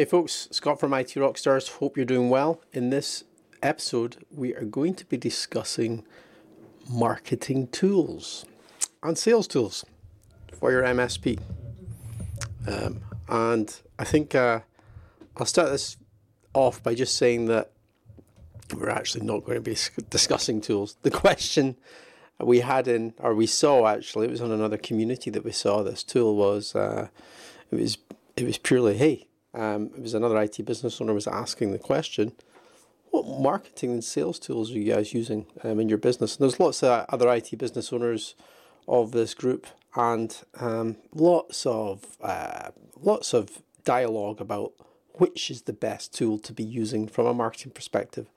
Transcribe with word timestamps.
Hey 0.00 0.06
folks, 0.06 0.48
Scott 0.50 0.80
from 0.80 0.94
IT 0.94 1.08
Rockstars. 1.08 1.72
Hope 1.72 1.94
you're 1.94 2.06
doing 2.06 2.30
well. 2.30 2.62
In 2.72 2.88
this 2.88 3.24
episode, 3.62 4.16
we 4.30 4.54
are 4.54 4.64
going 4.64 4.94
to 4.94 5.04
be 5.04 5.18
discussing 5.18 6.06
marketing 6.88 7.66
tools 7.66 8.46
and 9.02 9.18
sales 9.18 9.46
tools 9.46 9.84
for 10.58 10.72
your 10.72 10.84
MSP. 10.84 11.38
Um, 12.66 13.02
and 13.28 13.78
I 13.98 14.04
think 14.04 14.34
uh, 14.34 14.60
I'll 15.36 15.44
start 15.44 15.68
this 15.68 15.98
off 16.54 16.82
by 16.82 16.94
just 16.94 17.18
saying 17.18 17.44
that 17.48 17.70
we're 18.74 18.88
actually 18.88 19.26
not 19.26 19.44
going 19.44 19.62
to 19.62 19.70
be 19.70 19.76
discussing 20.08 20.62
tools. 20.62 20.96
The 21.02 21.10
question 21.10 21.76
we 22.38 22.60
had 22.60 22.88
in, 22.88 23.12
or 23.18 23.34
we 23.34 23.46
saw 23.46 23.86
actually, 23.86 24.28
it 24.28 24.30
was 24.30 24.40
on 24.40 24.50
another 24.50 24.78
community 24.78 25.28
that 25.28 25.44
we 25.44 25.52
saw 25.52 25.82
this 25.82 26.02
tool 26.02 26.36
was, 26.36 26.74
uh, 26.74 27.08
it 27.70 27.78
was 27.78 27.98
it 28.36 28.46
was 28.46 28.56
purely, 28.56 28.96
hey, 28.96 29.26
um, 29.54 29.90
it 29.96 30.02
was 30.02 30.14
another 30.14 30.40
IT 30.40 30.64
business 30.64 31.00
owner 31.00 31.14
was 31.14 31.26
asking 31.26 31.72
the 31.72 31.78
question, 31.78 32.32
what 33.10 33.26
marketing 33.26 33.90
and 33.90 34.04
sales 34.04 34.38
tools 34.38 34.70
are 34.70 34.78
you 34.78 34.92
guys 34.92 35.12
using 35.12 35.46
um, 35.64 35.80
in 35.80 35.88
your 35.88 35.98
business? 35.98 36.36
And 36.36 36.44
there's 36.44 36.60
lots 36.60 36.82
of 36.82 37.06
other 37.08 37.28
IT 37.32 37.58
business 37.58 37.92
owners 37.92 38.34
of 38.86 39.12
this 39.12 39.34
group, 39.34 39.66
and 39.96 40.36
um, 40.60 40.96
lots 41.12 41.66
of 41.66 42.16
uh, 42.20 42.70
lots 43.00 43.34
of 43.34 43.62
dialogue 43.84 44.40
about 44.40 44.72
which 45.14 45.50
is 45.50 45.62
the 45.62 45.72
best 45.72 46.14
tool 46.14 46.38
to 46.38 46.52
be 46.52 46.62
using 46.62 47.06
from 47.06 47.26
a 47.26 47.34
marketing 47.34 47.72
perspective 47.72 48.30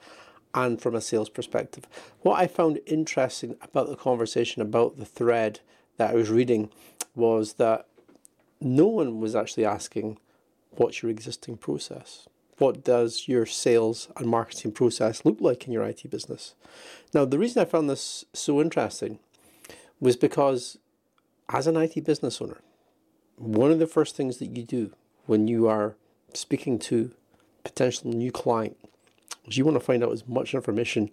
and 0.53 0.81
from 0.81 0.95
a 0.95 1.01
sales 1.01 1.29
perspective. 1.29 1.87
What 2.21 2.39
I 2.39 2.47
found 2.47 2.79
interesting 2.85 3.55
about 3.61 3.89
the 3.89 3.95
conversation 3.95 4.61
about 4.61 4.97
the 4.97 5.05
thread 5.05 5.59
that 5.97 6.11
I 6.11 6.13
was 6.13 6.29
reading 6.29 6.69
was 7.15 7.53
that 7.53 7.87
no 8.59 8.87
one 8.87 9.19
was 9.19 9.35
actually 9.35 9.65
asking 9.65 10.17
what's 10.75 11.01
your 11.01 11.11
existing 11.11 11.57
process? 11.57 12.27
What 12.57 12.83
does 12.83 13.27
your 13.27 13.45
sales 13.45 14.09
and 14.15 14.27
marketing 14.27 14.71
process 14.73 15.25
look 15.25 15.37
like 15.41 15.65
in 15.65 15.73
your 15.73 15.83
IT 15.83 16.09
business? 16.09 16.53
Now, 17.13 17.25
the 17.25 17.39
reason 17.39 17.61
I 17.61 17.65
found 17.65 17.89
this 17.89 18.25
so 18.33 18.61
interesting 18.61 19.19
was 19.99 20.15
because 20.15 20.77
as 21.49 21.67
an 21.67 21.77
IT 21.77 22.03
business 22.03 22.41
owner, 22.41 22.61
one 23.37 23.71
of 23.71 23.79
the 23.79 23.87
first 23.87 24.15
things 24.15 24.37
that 24.37 24.55
you 24.55 24.63
do 24.63 24.93
when 25.25 25.47
you 25.47 25.67
are 25.67 25.95
speaking 26.33 26.77
to 26.77 27.11
potential 27.63 28.11
new 28.11 28.31
client 28.31 28.77
is 29.45 29.57
you 29.57 29.65
want 29.65 29.75
to 29.75 29.83
find 29.83 30.03
out 30.03 30.11
as 30.11 30.27
much 30.27 30.53
information 30.53 31.09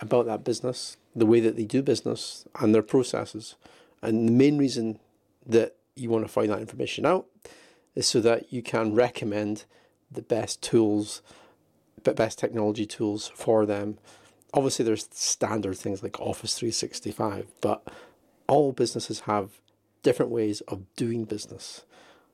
about 0.00 0.26
that 0.26 0.44
business, 0.44 0.96
the 1.14 1.26
way 1.26 1.40
that 1.40 1.56
they 1.56 1.64
do 1.64 1.82
business, 1.82 2.46
and 2.60 2.74
their 2.74 2.82
processes. 2.82 3.56
And 4.02 4.28
the 4.28 4.32
main 4.32 4.58
reason 4.58 4.98
that 5.46 5.74
you 5.94 6.10
want 6.10 6.24
to 6.24 6.32
find 6.32 6.50
that 6.50 6.60
information 6.60 7.06
out 7.06 7.26
is 7.96 8.06
so 8.06 8.20
that 8.20 8.52
you 8.52 8.62
can 8.62 8.94
recommend 8.94 9.64
the 10.12 10.22
best 10.22 10.62
tools, 10.62 11.22
best 12.04 12.38
technology 12.38 12.86
tools 12.86 13.32
for 13.34 13.66
them. 13.66 13.98
Obviously, 14.54 14.84
there's 14.84 15.08
standard 15.10 15.76
things 15.76 16.02
like 16.02 16.20
Office 16.20 16.56
365, 16.56 17.46
but 17.60 17.82
all 18.46 18.70
businesses 18.70 19.20
have 19.20 19.60
different 20.02 20.30
ways 20.30 20.60
of 20.62 20.84
doing 20.94 21.24
business. 21.24 21.84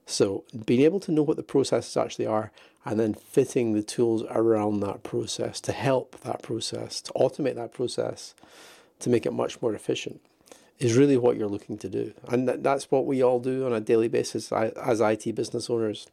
So, 0.04 0.44
being 0.66 0.82
able 0.82 1.00
to 1.00 1.12
know 1.12 1.22
what 1.22 1.36
the 1.36 1.42
processes 1.42 1.96
actually 1.96 2.26
are 2.26 2.50
and 2.84 2.98
then 2.98 3.14
fitting 3.14 3.72
the 3.72 3.82
tools 3.82 4.24
around 4.30 4.80
that 4.80 5.04
process 5.04 5.60
to 5.60 5.72
help 5.72 6.20
that 6.22 6.42
process, 6.42 7.00
to 7.02 7.12
automate 7.12 7.54
that 7.54 7.72
process, 7.72 8.34
to 8.98 9.08
make 9.08 9.24
it 9.24 9.32
much 9.32 9.62
more 9.62 9.74
efficient 9.74 10.20
is 10.78 10.96
really 10.96 11.16
what 11.16 11.36
you're 11.36 11.48
looking 11.48 11.78
to 11.78 11.88
do. 11.88 12.12
And 12.28 12.48
that's 12.48 12.90
what 12.90 13.06
we 13.06 13.22
all 13.22 13.40
do 13.40 13.66
on 13.66 13.72
a 13.72 13.80
daily 13.80 14.08
basis 14.08 14.50
as 14.52 15.00
IT 15.00 15.34
business 15.34 15.70
owners. 15.70 16.08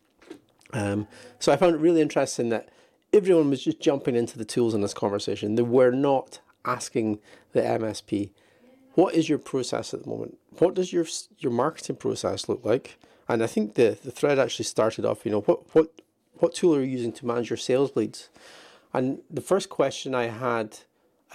Um, 0.73 1.07
so 1.39 1.51
I 1.51 1.57
found 1.57 1.75
it 1.75 1.79
really 1.79 2.01
interesting 2.01 2.49
that 2.49 2.69
everyone 3.11 3.49
was 3.49 3.63
just 3.63 3.79
jumping 3.79 4.15
into 4.15 4.37
the 4.37 4.45
tools 4.45 4.73
in 4.73 4.81
this 4.81 4.93
conversation. 4.93 5.55
They 5.55 5.63
were 5.63 5.91
not 5.91 6.39
asking 6.65 7.19
the 7.53 7.61
MSP, 7.61 8.29
what 8.93 9.15
is 9.15 9.29
your 9.29 9.39
process 9.39 9.93
at 9.93 10.03
the 10.03 10.09
moment? 10.09 10.37
What 10.57 10.73
does 10.73 10.91
your 10.91 11.05
your 11.37 11.51
marketing 11.51 11.95
process 11.95 12.49
look 12.49 12.65
like? 12.65 12.99
And 13.29 13.43
I 13.43 13.47
think 13.47 13.75
the, 13.75 13.97
the 14.03 14.11
thread 14.11 14.39
actually 14.39 14.65
started 14.65 15.05
off, 15.05 15.23
you 15.23 15.31
know, 15.31 15.41
what, 15.41 15.73
what, 15.75 16.01
what 16.39 16.55
tool 16.55 16.75
are 16.75 16.81
you 16.81 16.87
using 16.87 17.11
to 17.13 17.25
manage 17.27 17.51
your 17.51 17.57
sales 17.57 17.95
leads? 17.95 18.29
And 18.91 19.19
the 19.29 19.41
first 19.41 19.69
question 19.69 20.15
I 20.15 20.25
had 20.25 20.79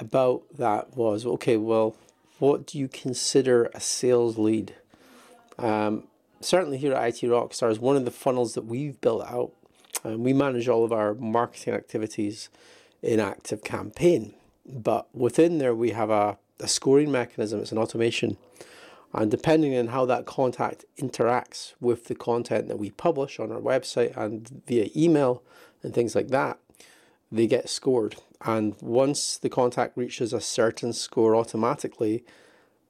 about 0.01 0.43
that 0.57 0.97
was, 0.97 1.25
okay, 1.25 1.57
well, 1.57 1.95
what 2.39 2.67
do 2.67 2.79
you 2.79 2.89
consider 2.89 3.71
a 3.75 3.81
sales 3.81 4.39
lead? 4.39 4.75
Um, 5.59 6.05
certainly 6.41 6.79
here 6.79 6.93
at 6.93 7.09
IT 7.09 7.27
Rockstars, 7.29 7.79
one 7.79 7.97
of 7.97 8.05
the 8.05 8.11
funnels 8.11 8.55
that 8.55 8.65
we've 8.65 9.01
built 9.01 9.25
out, 9.27 9.53
and 10.03 10.21
we 10.21 10.33
manage 10.33 10.69
all 10.69 10.85
of 10.85 10.93
our 10.93 11.15
marketing 11.15 11.75
activities 11.75 12.49
in 13.03 13.21
Active 13.21 13.63
Campaign. 13.63 14.35
But 14.67 15.07
within 15.15 15.59
there, 15.59 15.75
we 15.75 15.91
have 15.91 16.11
a, 16.11 16.39
a 16.61 16.69
scoring 16.69 17.11
mechanism, 17.11 17.61
it's 17.61 17.73
an 17.73 17.79
automation. 17.79 18.37
And 19.13 19.31
depending 19.31 19.77
on 19.77 19.89
how 19.89 20.07
that 20.07 20.27
contact 20.27 20.85
interacts 20.99 21.75
with 21.81 22.07
the 22.07 22.17
content 22.17 22.67
that 22.67 22.79
we 22.79 22.91
publish 22.91 23.39
on 23.39 23.53
our 23.53 23.61
website 23.61 24.17
and 24.17 24.63
via 24.67 24.89
email 24.97 25.43
and 25.85 25.95
things 25.95 26.17
like 26.17 26.29
that, 26.29 26.59
they 27.31 27.47
get 27.47 27.69
scored. 27.69 28.17
And 28.45 28.77
once 28.81 29.39
the 29.39 29.49
contact 29.49 29.97
reaches 29.97 30.33
a 30.33 30.41
certain 30.41 30.93
score 30.93 31.35
automatically, 31.35 32.25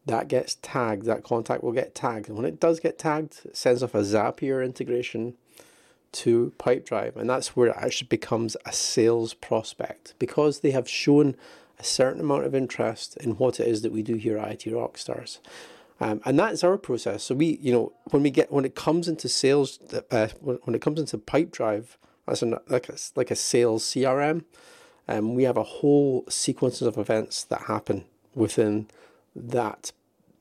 that 0.07 0.29
gets 0.29 0.57
tagged. 0.61 1.07
That 1.07 1.23
contact 1.25 1.63
will 1.63 1.73
get 1.73 1.95
tagged. 1.95 2.29
And 2.29 2.37
when 2.37 2.47
it 2.47 2.61
does 2.61 2.81
get 2.81 2.99
tagged, 2.99 3.41
it 3.45 3.57
sends 3.57 3.83
off 3.83 3.95
a 3.95 4.01
Zapier 4.01 4.65
integration 4.65 5.35
to 6.13 6.53
Pipedrive. 6.59 7.17
And 7.17 7.31
that's 7.31 7.57
where 7.57 7.69
it 7.69 7.77
actually 7.77 8.09
becomes 8.09 8.57
a 8.67 8.73
sales 8.73 9.35
prospect 9.35 10.15
because 10.19 10.61
they 10.61 10.73
have 10.73 10.89
shown 10.89 11.37
a 11.79 11.85
certain 11.85 12.21
amount 12.21 12.45
of 12.45 12.55
interest 12.55 13.17
in 13.19 13.33
what 13.33 13.59
it 13.61 13.67
is 13.67 13.83
that 13.83 13.93
we 13.93 14.03
do 14.03 14.17
here 14.17 14.39
at 14.39 14.53
IT 14.53 14.73
Rockstars. 14.73 15.39
Um, 16.01 16.21
and 16.25 16.39
that's 16.39 16.65
our 16.65 16.77
process. 16.77 17.23
So 17.23 17.35
we, 17.35 17.59
you 17.61 17.73
know, 17.73 17.93
when 18.11 18.23
we 18.23 18.31
get 18.31 18.53
when 18.53 18.65
it 18.65 18.75
comes 18.75 19.09
into 19.09 19.29
sales, 19.29 19.79
uh, 20.11 20.29
when 20.41 20.75
it 20.75 20.81
comes 20.81 20.99
into 21.01 21.19
Pipedrive, 21.19 21.97
as 22.27 22.43
an, 22.43 22.57
like 22.69 22.89
a, 22.89 22.97
like 23.17 23.31
a 23.31 23.37
sales 23.37 23.85
CRM, 23.85 24.45
um, 25.09 25.35
we 25.35 25.45
have 25.45 25.57
a 25.57 25.63
whole 25.63 26.25
sequence 26.29 26.81
of 26.81 26.97
events 26.97 27.45
that 27.45 27.63
happen 27.63 28.05
within 28.35 28.87
that 29.35 29.93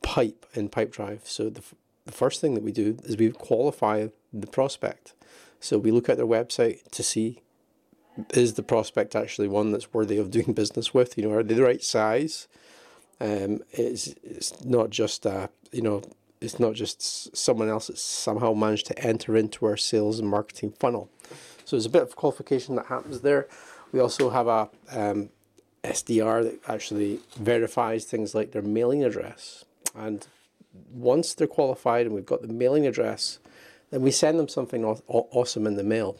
pipe 0.01 0.46
in 0.53 0.69
Pipedrive. 0.69 1.25
So 1.25 1.50
the, 1.50 1.62
the 2.06 2.12
first 2.12 2.41
thing 2.41 2.53
that 2.53 2.63
we 2.63 2.72
do 2.72 2.97
is 3.03 3.18
we 3.18 3.31
qualify 3.31 4.07
the 4.31 4.47
prospect. 4.47 5.13
So 5.59 5.78
we 5.78 5.91
look 5.91 6.09
at 6.09 6.18
their 6.18 6.25
website 6.25 6.90
to 6.91 7.03
see 7.03 7.40
is 8.31 8.53
the 8.53 8.63
prospect 8.63 9.16
actually 9.16 9.47
one 9.47 9.72
that's 9.72 9.94
worthy 9.94 10.18
of 10.18 10.31
doing 10.31 10.53
business 10.53 10.94
with? 10.94 11.18
You 11.18 11.24
know, 11.24 11.35
are 11.35 11.44
they 11.44 11.56
the 11.56 11.63
right 11.63 11.84
size? 11.84 12.47
Um, 13.19 13.62
it's 13.72 14.13
it's 14.24 14.66
not 14.66 14.90
just 14.90 15.25
uh, 15.25 15.47
you 15.72 15.81
know 15.81 16.01
it's 16.41 16.59
not 16.59 16.74
just 16.74 17.35
someone 17.35 17.69
else 17.69 17.88
that's 17.88 18.01
somehow 18.01 18.53
managed 18.53 18.88
to 18.88 19.00
enter 19.00 19.38
into 19.38 19.66
our 19.66 19.78
sales 19.78 20.19
and 20.19 20.28
marketing 20.28 20.74
funnel. 20.80 21.09
So 21.63 21.78
there's 21.78 21.85
a 21.85 21.90
bit 21.90 22.01
of 22.01 22.16
qualification 22.16 22.75
that 22.75 22.88
happens 22.88 23.22
there. 23.22 23.47
We 23.94 24.00
also 24.00 24.31
have 24.31 24.48
a 24.48 24.70
um, 24.92 25.30
SDR 25.84 26.44
that 26.44 26.59
actually 26.68 27.20
verifies 27.38 28.04
things 28.04 28.36
like 28.36 28.52
their 28.52 28.62
mailing 28.62 29.06
address. 29.06 29.64
And 29.96 30.28
once 30.92 31.34
they're 31.34 31.48
qualified 31.48 32.08
and 32.08 32.16
we've 32.16 32.26
got 32.26 32.42
the 32.42 32.48
mailing 32.48 32.88
address, 32.88 33.40
then 33.92 34.02
we 34.02 34.12
send 34.12 34.40
them 34.40 34.50
something 34.50 34.84
awesome 34.84 35.68
in 35.68 35.76
the 35.76 35.84
mail. 35.84 36.20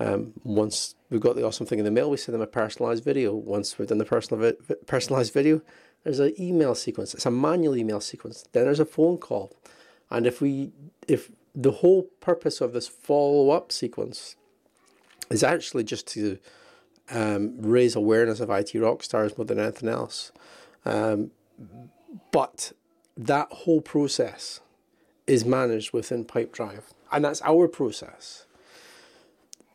Um, 0.00 0.32
once 0.42 0.94
we've 1.10 1.20
got 1.20 1.36
the 1.36 1.44
awesome 1.44 1.66
thing 1.66 1.78
in 1.78 1.84
the 1.84 1.90
mail, 1.90 2.10
we 2.10 2.16
send 2.16 2.34
them 2.34 2.40
a 2.40 2.46
personalized 2.46 3.04
video. 3.04 3.34
Once 3.34 3.78
we've 3.78 3.86
done 3.86 3.98
the 3.98 4.06
personal 4.06 4.42
vi- 4.42 4.74
personalized 4.86 5.34
video, 5.34 5.60
there's 6.04 6.18
an 6.18 6.32
email 6.40 6.74
sequence. 6.74 7.14
It's 7.14 7.26
a 7.26 7.30
manual 7.30 7.76
email 7.76 8.00
sequence. 8.00 8.44
Then 8.52 8.64
there's 8.64 8.80
a 8.80 8.86
phone 8.86 9.18
call, 9.18 9.54
and 10.10 10.26
if 10.26 10.40
we 10.40 10.72
if 11.06 11.30
the 11.54 11.70
whole 11.70 12.04
purpose 12.20 12.60
of 12.60 12.72
this 12.72 12.88
follow 12.88 13.50
up 13.50 13.70
sequence 13.70 14.36
is 15.30 15.44
actually 15.44 15.84
just 15.84 16.06
to 16.08 16.38
um, 17.12 17.60
raise 17.60 17.94
awareness 17.94 18.40
of 18.40 18.50
IT 18.50 18.72
Rockstars 18.74 19.36
more 19.36 19.44
than 19.44 19.58
anything 19.60 19.88
else, 19.88 20.32
um, 20.84 21.30
but 22.30 22.72
that 23.16 23.48
whole 23.50 23.80
process 23.80 24.60
is 25.26 25.44
managed 25.44 25.92
within 25.92 26.24
Pipedrive, 26.24 26.84
and 27.10 27.24
that's 27.24 27.42
our 27.42 27.68
process. 27.68 28.46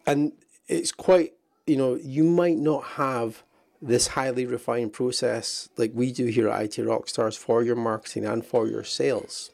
And 0.06 0.34
it's 0.68 0.92
quite, 0.92 1.34
you 1.66 1.78
know, 1.78 1.96
you 1.96 2.24
might 2.24 2.58
not 2.58 2.84
have 2.84 3.44
this 3.82 4.08
highly 4.08 4.46
refined 4.46 4.94
process 4.94 5.70
like 5.78 5.92
we 5.94 6.12
do 6.12 6.26
here 6.26 6.50
at 6.50 6.64
IT 6.64 6.84
Rockstars 6.84 7.38
for 7.38 7.62
your 7.62 7.76
marketing 7.76 8.26
and 8.26 8.46
for 8.46 8.68
your 8.68 8.84
sales. 8.84 9.52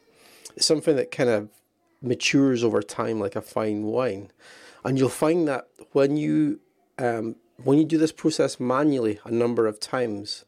It's 0.55 0.65
something 0.65 0.95
that 0.95 1.11
kind 1.11 1.29
of 1.29 1.49
matures 2.01 2.63
over 2.63 2.81
time 2.81 3.19
like 3.19 3.35
a 3.35 3.41
fine 3.41 3.83
wine. 3.83 4.31
And 4.85 4.97
you'll 4.97 5.09
find 5.09 5.47
that 5.47 5.67
when 5.91 6.17
you 6.17 6.59
um, 6.97 7.35
when 7.61 7.77
you 7.77 7.85
do 7.85 7.97
this 7.97 8.11
process 8.11 8.59
manually 8.59 9.19
a 9.25 9.31
number 9.31 9.67
of 9.67 9.79
times, 9.79 10.45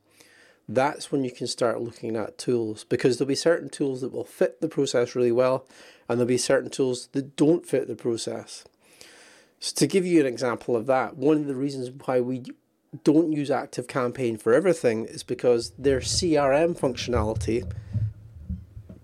that's 0.68 1.12
when 1.12 1.24
you 1.24 1.32
can 1.32 1.48
start 1.48 1.82
looking 1.82 2.16
at 2.16 2.38
tools 2.38 2.84
because 2.84 3.18
there'll 3.18 3.28
be 3.28 3.36
certain 3.36 3.70
tools 3.70 4.02
that 4.02 4.12
will 4.12 4.24
fit 4.24 4.62
the 4.62 4.68
process 4.68 5.16
really 5.16 5.32
well 5.32 5.68
and 6.10 6.20
there'll 6.20 6.28
be 6.28 6.38
certain 6.38 6.70
tools 6.70 7.08
that 7.12 7.36
don't 7.36 7.66
fit 7.66 7.88
the 7.88 7.96
process. 7.96 8.66
So 9.60 9.76
to 9.76 9.88
give 9.88 10.06
you 10.06 10.20
an 10.20 10.26
example 10.26 10.76
of 10.76 10.88
that, 10.88 11.18
one 11.18 11.38
of 11.38 11.48
the 11.48 11.56
reasons 11.56 11.92
why 12.06 12.20
we 12.20 12.44
don't 13.04 13.32
use 13.32 13.52
Active 13.52 13.88
Campaign 13.88 14.38
for 14.38 14.54
everything 14.54 15.06
is 15.06 15.24
because 15.24 15.72
their 15.78 16.00
CRM 16.00 16.78
functionality 16.78 17.70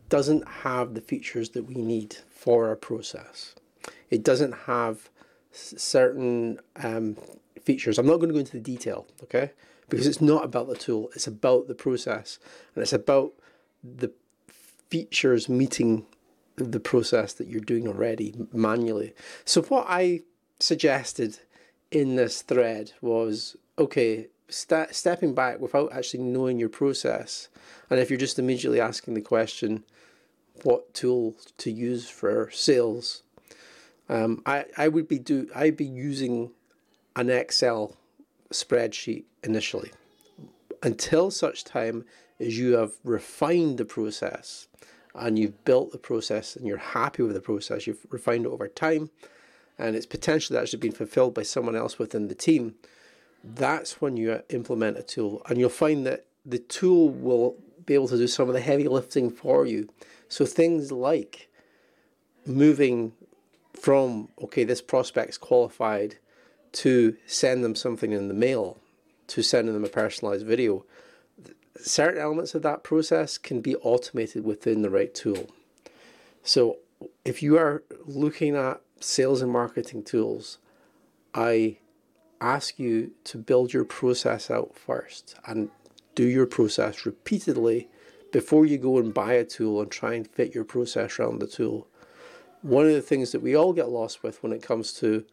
doesn't 0.09 0.47
have 0.47 0.93
the 0.93 1.01
features 1.01 1.51
that 1.51 1.63
we 1.63 1.75
need 1.75 2.17
for 2.29 2.67
our 2.67 2.75
process. 2.75 3.55
It 4.09 4.23
doesn't 4.23 4.51
have 4.65 5.09
certain 5.51 6.59
um, 6.75 7.17
features. 7.63 7.97
I'm 7.97 8.05
not 8.05 8.17
going 8.17 8.29
to 8.29 8.33
go 8.33 8.39
into 8.39 8.53
the 8.53 8.59
detail, 8.59 9.07
okay? 9.23 9.51
Because 9.89 10.07
it's 10.07 10.21
not 10.21 10.45
about 10.45 10.67
the 10.69 10.75
tool, 10.75 11.09
it's 11.15 11.27
about 11.27 11.67
the 11.67 11.75
process 11.75 12.39
and 12.75 12.81
it's 12.81 12.93
about 12.93 13.33
the 13.83 14.11
features 14.89 15.49
meeting 15.49 16.05
the 16.55 16.79
process 16.79 17.33
that 17.33 17.47
you're 17.47 17.61
doing 17.61 17.87
already 17.87 18.33
manually. 18.53 19.13
So, 19.45 19.61
what 19.63 19.85
I 19.89 20.21
suggested 20.59 21.39
in 21.91 22.15
this 22.15 22.41
thread 22.41 22.93
was 23.01 23.57
okay, 23.77 24.27
st- 24.47 24.93
stepping 24.93 25.33
back 25.33 25.59
without 25.59 25.91
actually 25.91 26.23
knowing 26.23 26.59
your 26.59 26.69
process, 26.69 27.49
and 27.89 27.99
if 27.99 28.09
you're 28.09 28.19
just 28.19 28.39
immediately 28.39 28.79
asking 28.79 29.13
the 29.13 29.21
question, 29.21 29.83
what 30.63 30.93
tool 30.93 31.35
to 31.57 31.71
use 31.71 32.09
for 32.09 32.49
sales, 32.51 33.23
um, 34.09 34.41
I, 34.45 34.65
I 34.77 34.87
would 34.87 35.07
be 35.07 35.19
do 35.19 35.49
I'd 35.55 35.77
be 35.77 35.85
using 35.85 36.51
an 37.15 37.29
Excel 37.29 37.95
spreadsheet 38.51 39.23
initially 39.43 39.91
until 40.83 41.31
such 41.31 41.63
time 41.63 42.05
as 42.39 42.57
you 42.57 42.73
have 42.73 42.93
refined 43.03 43.77
the 43.77 43.85
process 43.85 44.67
and 45.13 45.37
you've 45.37 45.63
built 45.65 45.91
the 45.91 45.97
process 45.97 46.55
and 46.55 46.65
you're 46.65 46.77
happy 46.77 47.21
with 47.23 47.33
the 47.33 47.41
process, 47.41 47.85
you've 47.85 48.05
refined 48.09 48.45
it 48.45 48.49
over 48.49 48.67
time, 48.67 49.09
and 49.77 49.95
it's 49.95 50.05
potentially 50.05 50.57
actually 50.57 50.79
been 50.79 50.91
fulfilled 50.91 51.33
by 51.33 51.43
someone 51.43 51.75
else 51.75 51.99
within 51.99 52.27
the 52.27 52.35
team, 52.35 52.75
that's 53.43 53.99
when 53.99 54.15
you 54.17 54.41
implement 54.49 54.97
a 54.97 55.03
tool. 55.03 55.41
And 55.47 55.59
you'll 55.59 55.69
find 55.69 56.05
that 56.05 56.25
the 56.45 56.59
tool 56.59 57.09
will 57.09 57.57
be 57.85 57.93
able 57.93 58.07
to 58.07 58.17
do 58.17 58.27
some 58.27 58.47
of 58.47 58.53
the 58.53 58.61
heavy 58.61 58.87
lifting 58.87 59.29
for 59.29 59.65
you. 59.65 59.89
So 60.29 60.45
things 60.45 60.91
like 60.91 61.49
moving 62.45 63.13
from, 63.73 64.29
okay, 64.41 64.63
this 64.63 64.81
prospect's 64.81 65.37
qualified 65.37 66.17
to 66.73 67.15
send 67.25 67.63
them 67.63 67.75
something 67.75 68.11
in 68.11 68.27
the 68.27 68.33
mail 68.33 68.77
to 69.27 69.41
sending 69.41 69.73
them 69.73 69.85
a 69.85 69.89
personalized 69.89 70.45
video 70.45 70.85
certain 71.77 72.21
elements 72.21 72.55
of 72.55 72.61
that 72.63 72.83
process 72.83 73.37
can 73.37 73.61
be 73.61 73.75
automated 73.77 74.43
within 74.43 74.81
the 74.81 74.89
right 74.89 75.13
tool. 75.13 75.49
So 76.43 76.77
if 77.25 77.41
you 77.41 77.57
are 77.57 77.83
looking 78.05 78.55
at 78.55 78.81
sales 78.99 79.41
and 79.41 79.51
marketing 79.51 80.03
tools, 80.03 80.57
I 81.33 81.77
ask 82.39 82.79
you 82.79 83.11
to 83.25 83.37
build 83.37 83.73
your 83.73 83.85
process 83.85 84.49
out 84.49 84.75
first 84.75 85.35
and 85.45 85.69
do 86.15 86.25
your 86.25 86.47
process 86.47 87.05
repeatedly 87.05 87.89
before 88.31 88.65
you 88.65 88.77
go 88.77 88.97
and 88.97 89.13
buy 89.13 89.33
a 89.33 89.45
tool 89.45 89.81
and 89.81 89.91
try 89.91 90.13
and 90.13 90.27
fit 90.27 90.55
your 90.55 90.63
process 90.63 91.19
around 91.19 91.39
the 91.39 91.47
tool. 91.47 91.87
One 92.61 92.85
of 92.85 92.93
the 92.93 93.01
things 93.01 93.31
that 93.31 93.41
we 93.41 93.55
all 93.55 93.73
get 93.73 93.89
lost 93.89 94.23
with 94.23 94.41
when 94.41 94.51
it 94.51 94.61
comes 94.61 94.93
to 94.93 95.25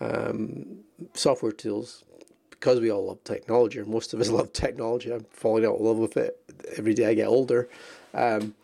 um, 0.00 0.78
software 1.14 1.52
tools 1.52 2.04
because 2.50 2.80
we 2.80 2.90
all 2.90 3.06
love 3.06 3.22
technology, 3.24 3.78
or 3.78 3.84
most 3.84 4.14
of 4.14 4.20
us 4.20 4.30
love 4.38 4.52
technology. 4.52 5.12
I'm 5.12 5.26
falling 5.30 5.64
out 5.64 5.76
of 5.76 5.80
love 5.80 5.98
with 5.98 6.16
it 6.16 6.40
every 6.76 6.94
day 6.94 7.06
I 7.06 7.14
get 7.14 7.28
older. 7.28 7.68
Um, 8.14 8.54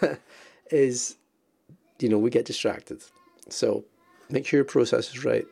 is 0.70 1.16
you 1.98 2.08
know 2.08 2.18
we 2.18 2.30
get 2.30 2.44
distracted. 2.44 3.02
So 3.48 3.84
make 4.28 4.46
sure 4.46 4.58
your 4.58 4.64
process 4.64 5.10
is 5.10 5.24
right 5.24 5.46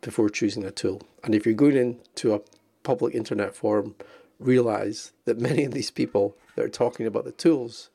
before 0.00 0.28
choosing 0.28 0.64
a 0.64 0.70
tool. 0.70 1.02
And 1.22 1.34
if 1.34 1.46
you're 1.46 1.54
going 1.54 1.76
into 1.76 2.34
a 2.34 2.40
public 2.82 3.14
internet 3.14 3.54
forum, 3.54 3.94
realize 4.38 5.12
that 5.24 5.40
many 5.40 5.64
of 5.64 5.72
these 5.72 5.90
people 5.90 6.36
that 6.56 6.64
are 6.64 6.68
talking 6.68 7.06
about 7.06 7.24
the 7.24 7.32
tools 7.32 7.90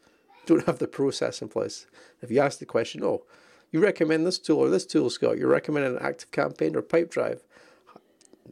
don't 0.45 0.65
have 0.65 0.79
the 0.79 0.87
process 0.87 1.41
in 1.41 1.47
place. 1.47 1.85
If 2.21 2.31
you 2.31 2.39
ask 2.39 2.59
the 2.59 2.65
question, 2.65 3.03
oh, 3.03 3.23
you 3.71 3.79
recommend 3.79 4.25
this 4.25 4.39
tool 4.39 4.57
or 4.57 4.69
this 4.69 4.85
tool, 4.85 5.09
Scott, 5.09 5.37
you're 5.37 5.49
recommending 5.49 5.97
an 5.97 6.03
active 6.03 6.31
campaign 6.31 6.75
or 6.75 6.81
Pipedrive 6.81 7.41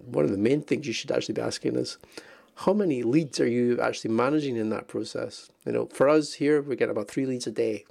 one 0.06 0.26
of 0.26 0.32
the 0.32 0.38
main 0.38 0.62
things 0.62 0.88
you 0.88 0.94
should 0.94 1.12
actually 1.12 1.34
be 1.34 1.42
asking 1.42 1.76
is 1.76 1.98
how 2.56 2.74
many 2.74 3.04
leads 3.04 3.40
are 3.40 3.48
you 3.48 3.80
actually 3.80 4.12
managing 4.12 4.56
in 4.56 4.70
that 4.70 4.88
process? 4.88 5.50
You 5.66 5.74
know, 5.74 5.86
for 5.88 6.10
us 6.10 6.34
here, 6.34 6.62
we 6.62 6.76
get 6.76 6.90
about 6.90 7.08
three 7.08 7.26
leads 7.26 7.48
a 7.48 7.52
day. 7.52 7.86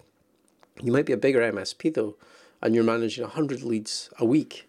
You 0.82 0.92
might 0.92 1.06
be 1.06 1.12
a 1.12 1.18
bigger 1.18 1.40
MSP 1.40 1.94
though, 1.94 2.16
and 2.62 2.74
you're 2.74 2.84
managing 2.84 3.22
100 3.24 3.62
leads 3.62 4.10
a 4.18 4.24
week. 4.24 4.68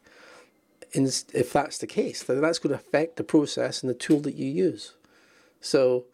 If 0.93 1.53
that's 1.53 1.77
the 1.77 1.87
case, 1.87 2.23
then 2.23 2.41
that's 2.41 2.59
going 2.59 2.75
to 2.75 2.79
affect 2.79 3.17
the 3.17 3.23
process 3.23 3.81
and 3.81 3.89
the 3.89 3.93
tool 3.93 4.19
that 4.21 4.35
you 4.35 4.47
use. 4.47 4.93
So 5.61 6.05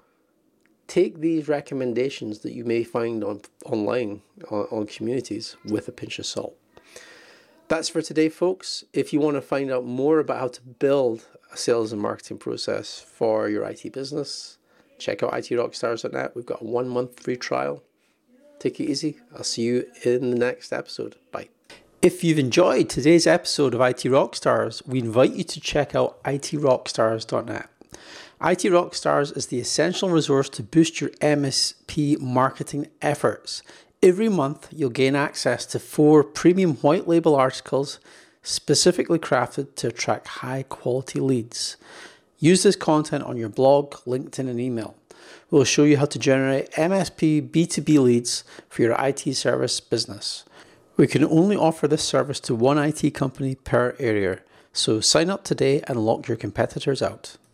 take 0.93 1.21
these 1.21 1.47
recommendations 1.47 2.39
that 2.39 2.53
you 2.53 2.63
may 2.63 2.83
find 2.83 3.23
on 3.23 3.41
online 3.65 4.21
on, 4.51 4.67
on 4.69 4.85
communities 4.85 5.57
with 5.65 5.87
a 5.87 5.91
pinch 5.91 6.19
of 6.19 6.25
salt. 6.25 6.55
That's 7.67 7.89
for 7.89 8.03
today, 8.03 8.29
folks. 8.29 8.83
If 8.93 9.11
you 9.11 9.19
want 9.19 9.35
to 9.35 9.41
find 9.41 9.71
out 9.71 9.85
more 9.85 10.19
about 10.19 10.39
how 10.39 10.49
to 10.49 10.61
build 10.61 11.25
a 11.51 11.57
sales 11.57 11.91
and 11.91 11.99
marketing 11.99 12.37
process 12.37 12.99
for 12.99 13.49
your 13.49 13.63
IT 13.63 13.91
business, 13.91 14.59
check 14.99 15.23
out 15.23 15.31
itrockstars.net. 15.31 16.35
We've 16.35 16.45
got 16.45 16.61
a 16.61 16.65
one 16.65 16.89
month 16.89 17.19
free 17.19 17.37
trial. 17.37 17.81
Take 18.59 18.79
it 18.79 18.87
easy. 18.87 19.17
I'll 19.35 19.43
see 19.43 19.63
you 19.63 19.87
in 20.03 20.29
the 20.29 20.37
next 20.37 20.71
episode. 20.71 21.15
Bye. 21.31 21.49
If 22.03 22.23
you've 22.23 22.37
enjoyed 22.37 22.87
today's 22.89 23.25
episode 23.25 23.73
of 23.73 23.81
IT 23.81 24.03
Rockstars, 24.03 24.85
we 24.85 24.99
invite 24.99 25.33
you 25.33 25.43
to 25.43 25.59
check 25.59 25.95
out 25.95 26.21
itrockstars.net. 26.23 27.69
IT 28.45 28.63
Rockstars 28.63 29.37
is 29.37 29.47
the 29.47 29.61
essential 29.61 30.09
resource 30.09 30.49
to 30.49 30.63
boost 30.63 30.99
your 30.99 31.11
MSP 31.21 32.19
marketing 32.19 32.87
efforts. 33.01 33.63
Every 34.01 34.27
month, 34.27 34.67
you'll 34.69 34.89
gain 34.89 35.15
access 35.15 35.65
to 35.67 35.79
four 35.79 36.25
premium 36.25 36.75
white 36.75 37.07
label 37.07 37.35
articles 37.35 38.01
specifically 38.41 39.17
crafted 39.17 39.75
to 39.75 39.87
attract 39.87 40.27
high 40.27 40.63
quality 40.63 41.21
leads. 41.21 41.77
Use 42.37 42.63
this 42.63 42.75
content 42.75 43.23
on 43.23 43.37
your 43.37 43.47
blog, 43.47 43.93
LinkedIn, 44.05 44.49
and 44.49 44.59
email. 44.59 44.97
We'll 45.49 45.63
show 45.63 45.85
you 45.85 45.95
how 45.95 46.05
to 46.07 46.19
generate 46.19 46.69
MSP 46.71 47.49
B2B 47.49 47.97
leads 47.97 48.43
for 48.67 48.81
your 48.81 48.97
IT 48.99 49.37
service 49.37 49.79
business. 49.79 50.43
We 50.97 51.07
can 51.07 51.23
only 51.23 51.55
offer 51.55 51.87
this 51.87 52.03
service 52.03 52.41
to 52.41 52.55
one 52.55 52.77
IT 52.77 53.13
company 53.13 53.55
per 53.55 53.95
area, 53.99 54.41
so 54.73 54.99
sign 54.99 55.29
up 55.29 55.45
today 55.45 55.81
and 55.87 56.05
lock 56.05 56.27
your 56.27 56.35
competitors 56.35 57.01
out. 57.01 57.37